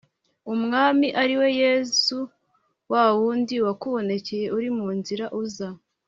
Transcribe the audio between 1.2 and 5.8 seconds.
ari we yesu wa wundi wakubonekeye uri mu nzira uza